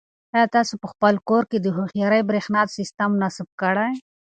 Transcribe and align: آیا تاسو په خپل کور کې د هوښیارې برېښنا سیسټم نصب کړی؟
آیا 0.35 0.45
تاسو 0.55 0.73
په 0.81 0.87
خپل 0.93 1.13
کور 1.29 1.43
کې 1.51 1.57
د 1.61 1.67
هوښیارې 1.75 2.21
برېښنا 2.29 2.61
سیسټم 2.77 3.11
نصب 3.21 3.47
کړی؟ 3.61 3.91